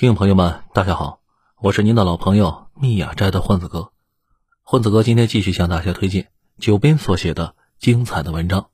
[0.00, 1.20] 听众朋友们，大家好，
[1.58, 3.92] 我是您的老朋友密雅斋的混子哥。
[4.62, 8.70] 混子哥今天继续向大家推荐九斌所写的精彩的文章。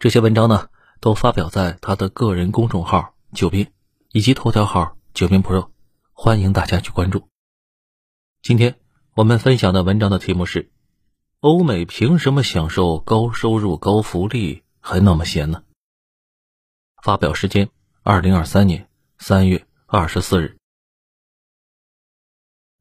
[0.00, 0.66] 这些文章呢，
[0.98, 3.70] 都发表在他的个人公众号“九斌”
[4.10, 5.68] 以及头条号“九斌 Pro”，
[6.12, 7.28] 欢迎大家去关注。
[8.42, 8.74] 今天
[9.14, 10.72] 我们分享的文章的题目是：
[11.38, 15.62] 欧美凭什么享受高收入、高福利还那么闲呢？
[17.00, 17.70] 发表时间：
[18.02, 19.64] 二零二三年三月。
[19.92, 20.56] 二十四日，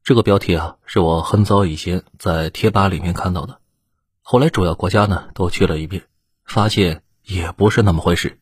[0.04, 3.60] 这个标题啊，是我很早以前在贴吧里面看到的。
[4.22, 6.06] 后来主要国家呢都去了一遍，
[6.46, 8.40] 发现也不是那么回事。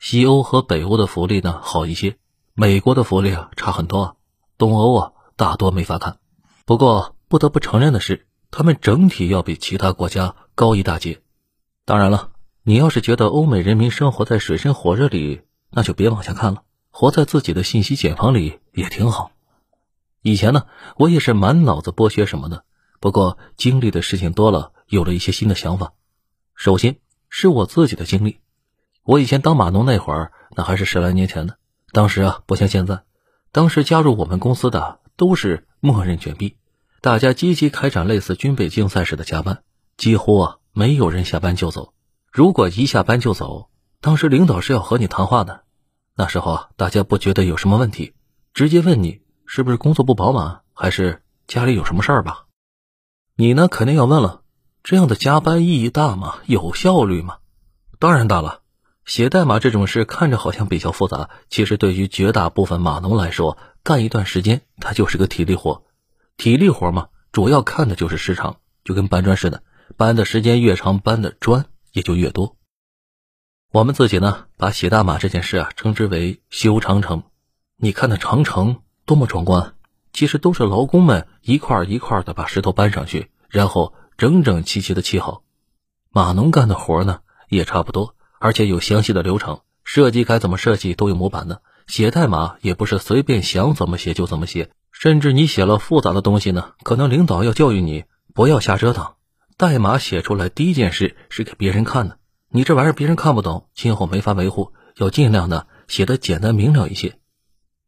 [0.00, 2.16] 西欧和北欧的福利呢好一些，
[2.52, 4.14] 美国的福利啊差很多啊。
[4.58, 6.18] 东欧啊大多没法看。
[6.64, 11.22] 不过不得不承认的是，他们整体要比其他国家高一大截。
[11.84, 12.32] 当然了，
[12.64, 16.63] 你要是觉得欧美人民生活在水深火热里，那就别往下看了。
[16.96, 19.32] 活在自己的信息茧房里也挺好。
[20.22, 20.66] 以前呢，
[20.96, 22.62] 我也是满脑子剥削什么的。
[23.00, 25.92] 不过经历的事情多了，有了一些新的想法。
[26.54, 28.38] 首先是我自己的经历。
[29.02, 31.54] 我以前当码农那会儿，那还是十来年前呢。
[31.90, 33.02] 当时啊，不像现在。
[33.50, 36.54] 当时加入我们公司的都是默认卷币，
[37.00, 39.64] 大家积极开展类似军备竞赛似的加班，
[39.96, 41.92] 几乎啊没有人下班就走。
[42.30, 43.68] 如果一下班就走，
[44.00, 45.63] 当时领导是要和你谈话的。
[46.16, 48.14] 那时候啊，大家不觉得有什么问题，
[48.52, 52.44] 直接问你是不是工作不饱满，还是家里有什么事儿吧？
[53.36, 54.42] 你呢，肯定要问了，
[54.84, 56.36] 这样的加班意义大吗？
[56.46, 57.38] 有效率吗？
[57.98, 58.60] 当然大了。
[59.04, 65.84] 写代码这种事看着好像比较复杂，其实对于绝大部分码农来说，干一段时间它就是个体力活。
[66.36, 69.62] 体力活嘛，主要看的就是时长，就跟搬砖似的，
[69.96, 72.56] 搬的时间越长，搬的砖也就越多。
[73.74, 77.24] 我们自己呢，把写代码这件事啊，称之为修长城。
[77.76, 79.74] 你看那长城多么壮观，
[80.12, 85.42] 其实都是劳工们一块一块的把石头搬上去，然后整整齐齐的砌好。
[86.10, 87.18] 码农干的活呢，
[87.48, 91.60] 也差不多，而且有详细的流程，设计该怎么设计都有模板的。
[91.88, 99.14] 写代码也不是随便想怎么写就怎么写，甚至你写了复杂的东西呢，可能领导要教育你不要瞎折腾。
[99.56, 102.18] 代码写出来第一件事是给别人看的。
[102.56, 107.18] 你这玩意儿别人看不懂，今后没法维护，要尽量的写的简单明了一些。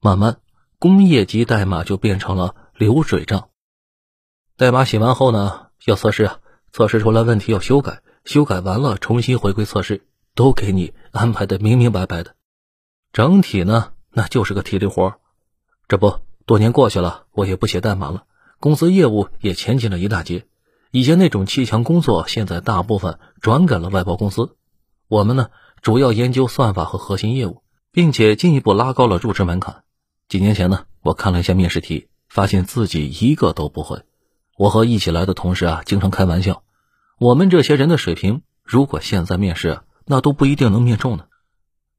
[0.00, 0.38] 慢慢，
[0.80, 3.48] 工业级代码就变成了流水账。
[4.56, 6.40] 代码写完后呢，要测试啊，
[6.72, 12.34] 测试出来问题要修改，修改完了重新回归测试，都给你安排的明明白白的。
[13.12, 15.14] 整体呢，那就是个体力活。
[15.86, 18.24] 这不，多年过去了，我也不写代码了，
[18.58, 20.44] 公司业务也前进了一大截。
[20.90, 24.56] 以前那种砌墙工作，现在大部分转给了外包公司。
[25.08, 25.48] 我们呢，
[25.82, 29.82] 主要研究算法和核心业务，并且进一步拉高了入职门槛。
[30.28, 34.02] 几年前呢，我看了一下面试题，发现自己一个都不会。
[34.56, 36.62] 我和一起来的同事啊，经常开玩笑，
[37.18, 41.26] 我们这些人的水平，如果现在面试，那都不一定能面中呢。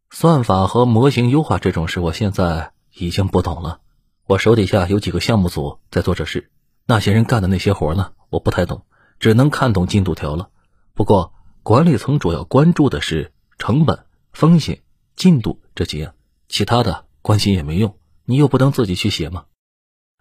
[0.10, 3.80] 算法和模型优化这种事，我现在已经不懂了。
[4.26, 6.50] 我手底下有几个项目组在做这事，
[6.90, 8.14] 那些人干的那些活呢？
[8.30, 8.86] 我不太懂，
[9.20, 10.48] 只能看懂进度条了。
[10.94, 14.84] 不过管理层主要关注的是成本、风险、
[15.18, 16.14] 进度这几样，
[16.48, 17.98] 其他的关心也没用。
[18.24, 19.44] 你又不能自己去写吗？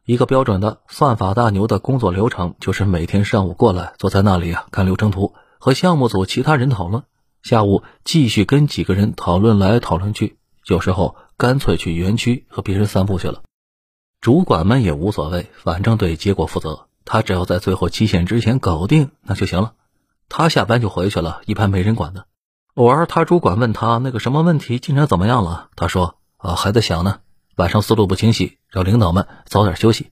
[0.05, 7.05] 一个标准的算法大牛的工作流程就是每天上午过来坐在那里啊看流程图，和项目组其他人讨论，
[7.45, 13.45] 下午继续跟几个人讨论来讨论去，有时候干脆去园区和别人散步去了。
[14.27, 16.89] 主管们也无所谓，反正对结果负责。
[17.05, 19.75] 他只要在最后期限之前搞定，那就行了。
[20.29, 22.27] 他下班就回去了，一般没人管的。
[22.75, 27.21] 偶尔他主管问他那个什么问题进展怎么样了，他说啊还在想呢，
[27.55, 30.11] 晚上思路不清晰，让领导们早点休息。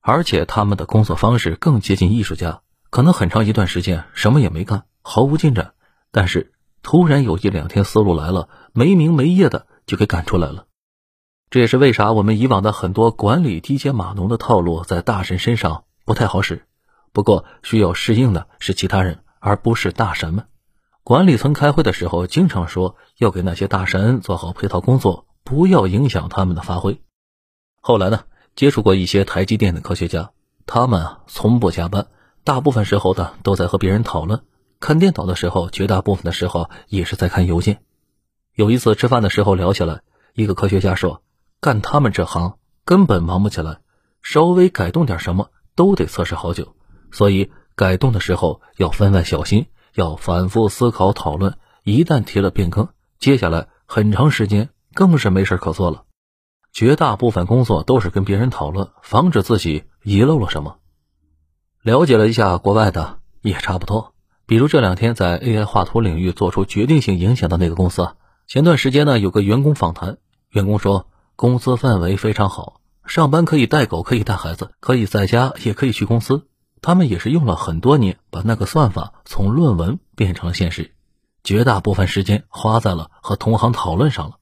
[0.00, 5.74] 而且他们的工作方式更接近艺术家，可能很长一段时间什么也没干，毫无进展。
[6.10, 6.52] 但是
[6.82, 10.66] 突然有一两天思路来了，没名没业的就给赶出来了。
[11.52, 15.84] 这也是为啥我们以往的很多管理低阶码农的套路在大神身上。
[16.06, 16.64] 不太好使，
[17.12, 20.46] 不过需要适应的是其他人，而不是大神们。
[21.04, 27.02] 管理层开会的时候，经常说要给那些大神做好配套工作，不要影响他们的发挥。
[27.82, 28.20] 后来呢，
[28.56, 30.30] 接触过一些台积电的科学家，
[30.64, 32.06] 他们啊从不加班，
[32.44, 34.40] 大部分时候呢都在和别人讨论。
[34.80, 37.82] 看电脑的时候，绝大部分的时候也是在看邮件。
[38.54, 40.00] 有一次吃饭的时候聊起来，
[40.32, 41.20] 一个科学家说，
[41.62, 43.78] 干他们这行根本忙不起来，
[44.20, 45.48] 稍微改动点什么。
[45.74, 46.76] 都得测试好久，
[47.10, 51.56] 所以改动的时候要分外小心，要反复思考讨论。
[51.82, 56.04] 一旦提了变更，接下来很长时间更是没事可做了。
[56.74, 60.76] 绝大部分工作都是跟别人讨论，防止自己遗漏了什么。
[61.80, 64.12] 了解了一下国外的，也差不多。
[64.44, 68.16] 比如这两天在 AI 画图领域做出决定性影响的那个公司啊，
[68.46, 70.18] 前段时间呢有个员工访谈，
[70.50, 71.06] 员工说
[71.42, 76.46] 公司氛围非常好，上班可以带狗，可以带孩子，可以在家，也可以去公司。
[76.80, 80.94] 他们也是用了很多年，把那个算法从论文变成了现实，
[81.42, 84.36] 绝大部分时间花在了和同行讨论上了。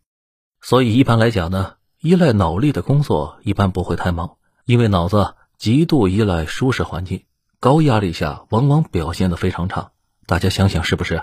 [0.61, 1.77] 所以一般来讲呢。
[2.01, 4.37] 依赖脑力的工作一般不会太忙，
[4.67, 7.25] 因为脑子极度依赖舒适环境，
[7.61, 9.93] 高压力下往往表现的非常差。
[10.27, 11.23] 大家想想是不是？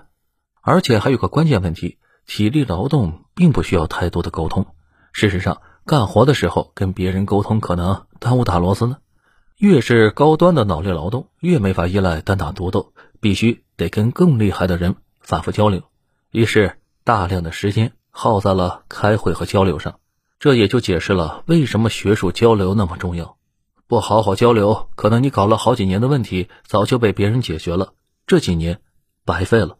[0.62, 4.65] 而且还有个关键问题，体力劳动并不需要太多的沟通。
[5.19, 8.98] 事实上，干活的时候跟别人沟通可能耽误打螺丝呢。
[9.58, 15.81] 越是高端的脑力劳动，越没法依赖单打独斗，必须得跟更厉害的人反复交流。
[16.30, 20.00] 于是，大量的时间耗在了开会和交流上。
[20.38, 23.38] 这也就解释了为什么学术交流那么重要。
[23.88, 27.96] 不好好交流，可能你搞了好几年的问题早就被别人解决了，
[28.28, 28.81] 这几年
[29.25, 29.80] 白费了。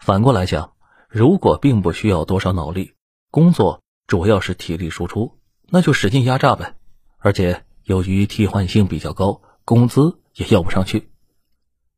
[0.00, 0.72] 反过来讲，
[1.08, 2.94] 如果并不需要多少脑力，
[3.30, 5.38] 工作主要是体力输出，
[5.68, 6.74] 那就使劲压榨呗。
[7.18, 11.10] 而且由于替换性比较高，工资也要不上去。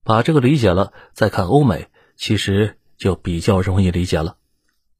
[0.03, 4.39] 把这个理解了，再看欧美，其实就比较容易理解了。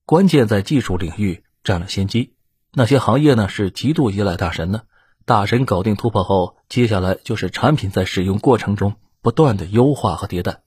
[0.07, 2.35] 关键在技术领域占了先机。
[2.73, 4.85] 那些行业呢是极度依赖大神的，
[5.25, 10.63] 大神搞定突破后，接下来就是产品在使用过程中不断的优化和迭代，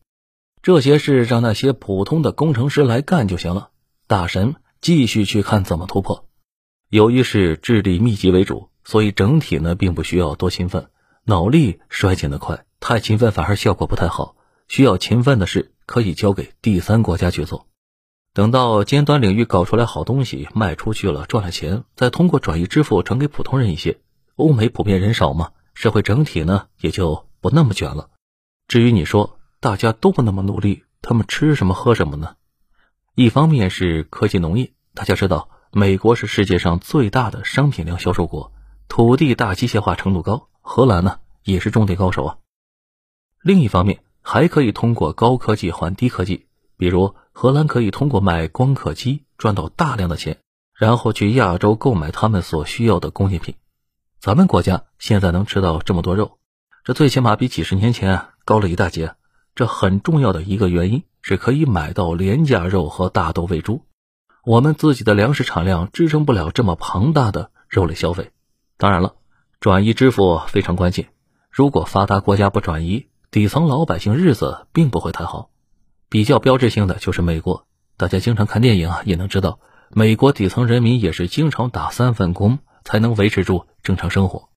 [0.62, 3.70] 这些事让那些普通的工程师来干就行了，
[4.08, 6.28] 大神继续去看怎么突破。
[6.94, 10.92] 由于是智力密集为主，所以整体呢并不需要多勤奋，
[11.24, 14.36] 脑力衰减的快，太勤奋反而效果不太好。
[14.68, 17.66] 需要勤奋的事可以交给第三国家去做。
[18.32, 24.00] 等到尖端领域搞出来好东西卖出去了赚了钱，再通过转移支付传给普通人一些。
[24.36, 28.12] 欧美普遍人少嘛，社会整体呢也就不那么卷了。
[28.68, 32.36] 至于你说大家都不那么努力，他们吃什么喝什么呢？
[33.16, 38.52] 一方面是科技农业，大家知道美国是世界上最大的商品粮销售国，
[38.88, 40.48] 土地大机械化程度高。
[40.62, 42.38] 荷兰呢也是种地高手啊。
[43.42, 46.46] 另一方面还可以通过高科技换低科技，
[46.78, 47.16] 比如。
[47.36, 50.38] 荷兰可以通过卖光刻机赚到大量的钱，
[50.78, 53.56] 然后去亚洲购买他们所需要的工业品。
[54.20, 56.38] 咱们国家现在能吃到这么多肉，
[56.84, 59.16] 这最起码比几十年前高了一大截。
[59.56, 63.84] 这很重要的一个原因是可以买到廉价肉和大豆喂猪。
[64.46, 68.32] 我们自己的粮食产量支撑不了这么庞大的肉类消费。
[68.78, 69.16] 当然了，
[69.62, 71.08] 转移支付非常关键。
[71.50, 75.50] 如果发达国家不转移，底层老百姓日子并不会太好。
[76.10, 79.60] 比较标志性的就是美国，大家经常看电影啊，也能知道，
[79.90, 84.50] 美国底层人民也是经常打三份工才能维持住正常生活。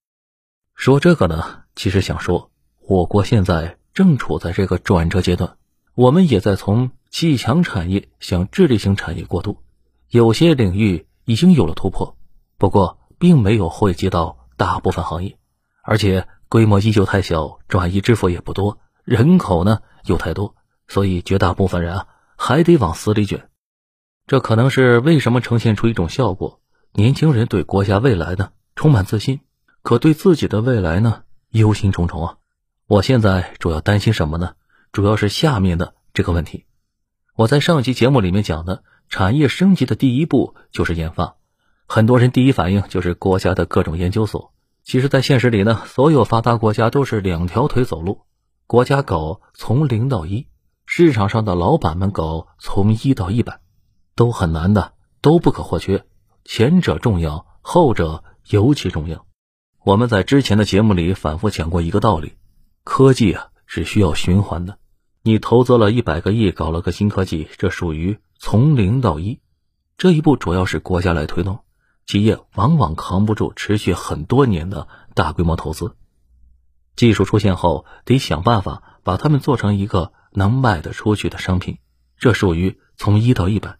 [0.75, 2.51] 说这个呢，其实想说，
[2.85, 5.55] 我国现在正处在这个转折阶段，
[5.95, 9.59] 我们也在从技强产业向智力型产业过渡，
[10.09, 12.17] 有些领域已经有了突破，
[12.57, 15.37] 不过并没有惠及到大部分行业，
[15.83, 20.55] 而且规模依旧太小，转移支付也不多，人口呢又太多。
[20.87, 22.07] 所以，绝大部分人啊，
[22.37, 23.49] 还得往死里卷。
[24.25, 26.61] 这可能是为什么呈现出一种效果：
[26.93, 29.41] 年轻人对国家未来呢充满自信，
[29.81, 32.37] 可对自己的未来呢忧心忡忡啊。
[32.87, 34.53] 我现在主要担心什么呢？
[34.93, 36.65] 主要是下面的这个问题。
[37.35, 41.35] 我在上期节目里面讲的，产业升级的第一步就是研发。
[41.87, 44.53] 很多人第一反应就是国家的各种研究所。
[44.83, 48.21] 其实，在现实里呢，所有发达国家都是两条腿走路，
[48.67, 50.47] 国家搞从零到一。
[50.85, 53.59] 市场上的老板们搞从一到一百，
[54.15, 56.05] 都很难的，都不可或缺。
[56.45, 59.25] 前者重要，后者尤其重要。
[59.83, 62.35] 我们在之前的节目里反复讲过一个道理：
[62.85, 64.77] 科技啊是需要循环的。
[65.21, 69.39] 你投资了一百个亿搞了个新科技，这属于从零到一。
[69.97, 71.59] 这一步主要是国家来推动，
[72.05, 75.95] 企业往往扛不住持续很多年的大规模投资。
[76.95, 80.13] 技术出现后，得想办法把它们做成一个。
[80.33, 81.79] 能卖得出去的商品，
[82.19, 83.79] 这属于从一到一百，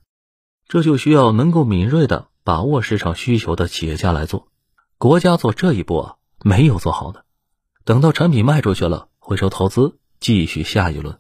[0.68, 4.48] 这就需要能够敏锐的把握市场需求的企业家来做。
[4.98, 7.26] 国家做这一步啊，没有做好的，
[7.84, 11.20] 等到产品卖出去了，回收投资，继续下一轮。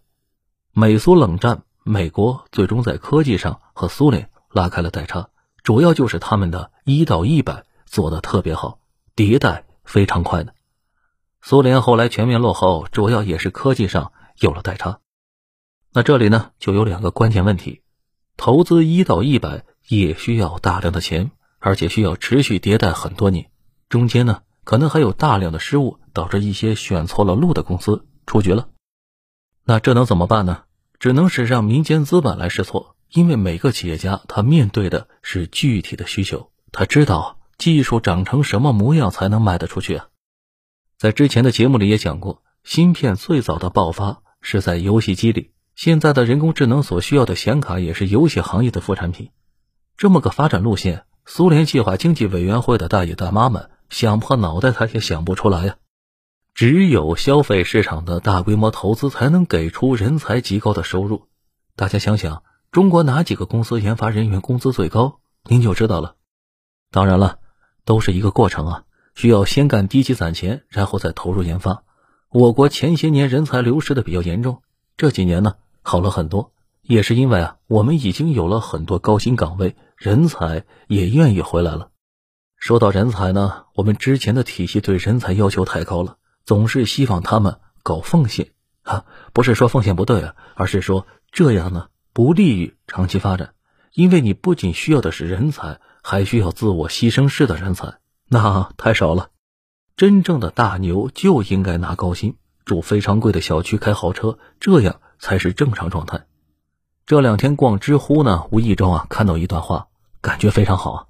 [0.71, 5.29] 美苏冷战，美国最终在科技上和苏联拉开了代差，
[5.63, 8.79] 主要就是他们的一到一百做的特别好，
[9.15, 10.53] 迭代非常快的。
[11.41, 14.99] 苏联后来全面落后，主要也是科技上有了代差。
[15.93, 17.81] 那这里呢，就有两个关键问题：
[18.35, 23.49] 投资一到一百也需要大量的钱，而且需要持续迭代很多年，
[23.87, 28.67] 中间呢可能还有大量的失误，导致一些选错了路的公司出局了。
[29.63, 30.63] 那这能怎么办呢？
[30.99, 40.07] 只能是让民间资本来试错，因为每个企业家他面对的是具体的需求，他知道技术长成什么模样才能卖得出去啊。
[40.97, 45.51] 在之前的节目里也讲过，芯片最早的爆发是在游戏机里。
[45.75, 49.29] 现在的人工智能所需要的显卡也是游戏行业的副产品。
[49.95, 55.75] 这么个发展路线，苏联计划经济委员会的大爷大妈们想破脑袋他也想不出来呀。
[56.57, 61.27] 只有消费市场的大规模投资才能给出人才极高的收入。
[61.75, 65.19] 大家想想，中国哪几个公司研发人员工资最高？
[65.43, 66.15] 您就知道了。
[66.89, 67.37] 当然了，
[67.85, 68.83] 都是一个过程啊。
[69.13, 71.83] 需要先干低级攒钱，然后再投入研发。
[72.31, 74.63] 我国前些年人才流失的比较严重，
[74.97, 81.91] 这几年呢好了很多，也是因为啊我们已经有了很多高薪岗位，人才也愿意回来了。
[82.57, 86.17] 说到人才呢，我们之前的体系对人才要求太高了，
[86.47, 88.51] 总是希望他们搞奉献
[88.81, 93.53] 啊，不是说奉献不对啊，而是说这样呢不利于长期发展，
[93.93, 97.99] 因为你不仅需要的是人才，还需要自我牺牲式的人才。
[98.29, 99.29] 那太少了，
[99.97, 106.27] 真正的大牛就应该拿高薪，住非常贵的小区，开豪车，这样才是正常状态。
[107.05, 109.87] 这两天逛知乎呢，无意中啊看到一段话，
[110.21, 111.05] 感觉非常好啊。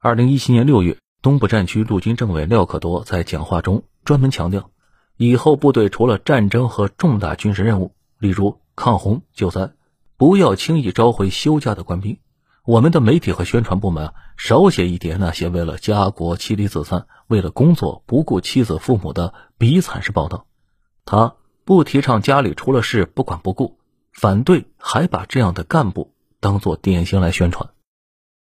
[0.00, 4.70] 二零一七年六月，东部战区陆军政委廖可多在讲话中专门强调，
[5.16, 9.72] 以后部队除了战争和重大军事任务，例如抗洪救灾，
[10.16, 12.18] 不要轻易召回休假的官兵。
[12.64, 20.46] 我们的媒体和宣传部门啊，少写一点那些为了家国妻离子散、为了工作不顾妻子父母的比惨式报道。
[21.04, 21.34] 他
[21.64, 23.78] 不提倡家里出了事不管不顾，
[24.12, 27.70] 反对还把这样的干部当做典型来宣传。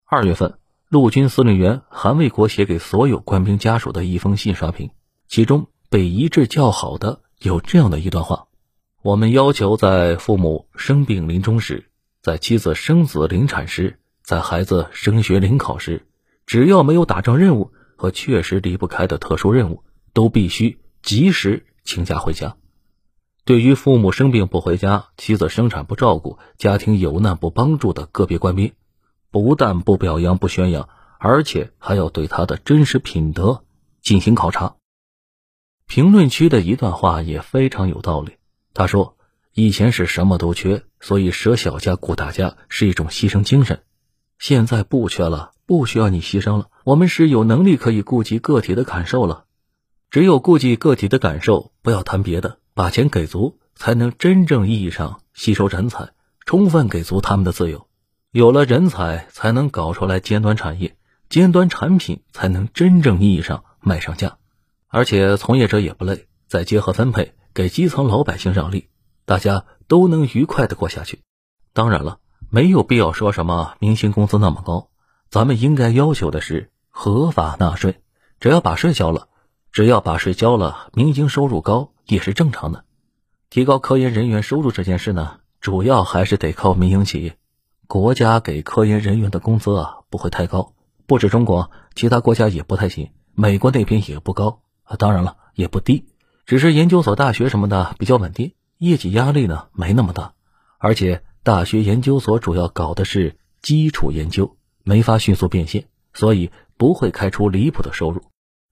[0.06, 0.58] 二月份，
[0.89, 4.92] 陆军司令员韩卫国写给所有官兵家属的一封信刷屏，
[5.27, 8.48] 其中被一致叫好的有这样的一段话：
[9.01, 11.86] 我们要求在父母生病临终时。
[12.22, 16.05] 在妻子生子临产时，在孩子升学临考时，
[16.46, 22.57] 只要没有打仗任务和确实离不开的特殊任务，都必须及时请假回家。
[23.46, 28.74] 对于父母生病不回家、妻子生产不照顾、家庭有难不帮助的个别官兵，
[29.31, 33.63] 不但不表扬不宣扬，而且还要对他的真实品德
[34.01, 34.75] 进行考察。
[35.88, 38.34] 评论区的一段话也非常有道理，
[38.74, 39.15] 他说。
[39.60, 43.82] 以前是什么都缺，所以舍小家顾大家是一种牺牲精神。
[44.38, 46.70] 现在不缺了，不需要你牺牲了。
[46.84, 49.46] 我们是有能力可以顾及个体的感受了。
[50.12, 56.12] 只有顾及个体的感受，不要谈别的，把钱给足，才能真正意义上吸收人才，
[56.46, 57.88] 充分给足他们的自由。
[58.29, 60.96] 有了人才，才能搞出来尖端产业，
[61.29, 64.38] 尖端产品才能真正意义上卖上价。
[64.89, 68.89] 而且从业者也不累，再结合分配，给基层老百姓让利。
[69.25, 71.20] 大家都能愉快的过下去。
[71.74, 74.89] 当然了，没有必要说什么明星工资那么高，
[75.29, 78.01] 咱们应该要求的是合法纳税。
[78.39, 79.27] 只要把税交了，
[79.72, 82.86] 只要把税交了，明星收入高也是正常的。
[83.50, 87.38] 提高科研人员收入这件事呢，主要还是得靠民营企业。
[87.88, 90.74] 国家给科研人员的工资啊不会太高，
[91.06, 93.12] 不止中国，其他国家也不太行。
[93.34, 96.06] 美国那边也不高啊，当然了也不低，
[96.46, 98.53] 只是研究所、大学什么的比较稳定。
[98.79, 100.34] 业绩压力呢没那么大，
[100.77, 108.22] 而且大学研究所主要搞的是基础研究，没法迅速变现，所以不会开出离谱的收入。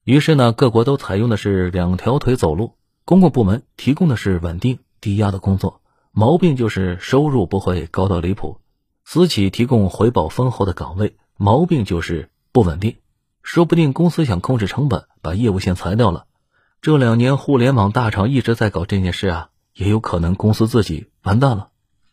[0.04, 5.82] 于是呢，各国都采用的是两条腿走路，公共部门提供的是稳定低压的工作，
[6.12, 8.60] 毛病就是收入不会高到离谱；
[9.04, 12.98] 私企提供回报丰厚的岗位，毛病就是不稳定，
[13.46, 16.26] 说不定公司想控制成本，把业务线裁掉了。
[16.82, 19.50] 这两年互联网大厂一直在搞这件事啊。
[19.76, 21.68] 也有可能公司自己完蛋了。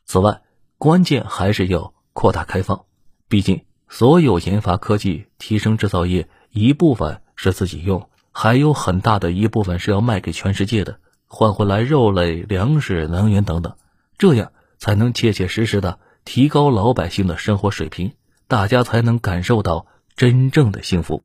[0.05, 0.43] 此外，
[0.79, 2.87] 关键还是要扩大开放。
[3.29, 10.99] 毕竟，所有研发科技、提升制造业，一部分是自己用，还有很大的一部分是要卖给全世界的，
[11.29, 13.77] 换回来肉类、粮食、能源等等，
[14.19, 18.15] 这样才能切切实实的提高老百姓的生活水平，
[18.49, 19.87] 大家才能感受到
[20.17, 21.23] 真正的幸福。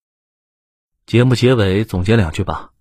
[1.06, 2.72] 节目结尾总结两句吧：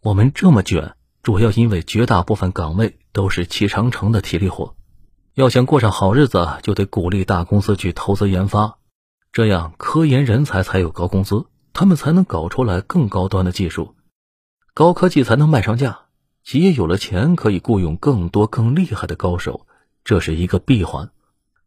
[0.00, 0.96] 我们这么卷。
[1.22, 4.76] 主要因为绝大部分岗位都是起长城的体力活，
[5.32, 8.76] 要想过上好日子，就得鼓励大公司去投资研发，
[9.32, 13.94] 这样科研人才才有高工资，他们才能搞出来更高端的技术，
[14.74, 16.00] 高科技才能卖上价，
[16.42, 19.66] 企业有了钱可以雇佣更多更厉害的高手，
[20.04, 21.10] 这是一个闭环。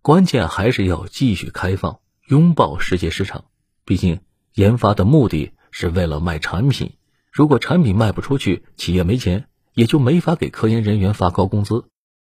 [0.04, 3.46] 关键还是要继续开放，拥抱世界市场，
[3.88, 4.20] 毕竟
[4.54, 6.98] 研发的目的是为了卖产品，
[7.32, 11.86] 如果产品卖不出去，企业没钱，也就没法给科研人员发高工资，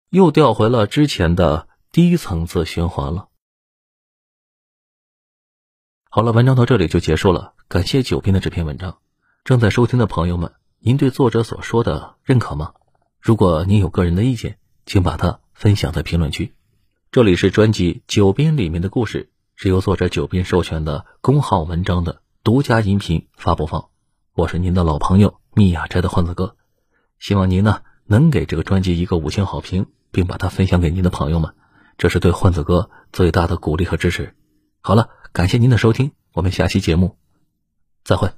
[0.09, 3.29] 又调回了之前的低层次循环了。
[6.09, 9.00] 好了，文章到这里就结束了，感谢九编的这篇文章。
[9.43, 12.75] 正在收听的朋友们，您对作者所说的认可吗？
[13.21, 16.55] 如果您有个人的意见，请把它分享在评论区。
[17.11, 23.88] 这里是专辑《九编》里面的故事，是由作者九斌授权的公号文章的独家音频发布方。
[24.33, 26.55] 我是您的老朋友密雅斋的混子哥，
[27.19, 31.57] 希望您呢能给这个专辑一个五星好评，并把它分享给您的朋友们，
[31.97, 34.37] 这是对混子哥最大的鼓励和支持。
[34.81, 37.19] 好了，感谢您的收听，我们下期节目
[38.05, 38.31] 再会。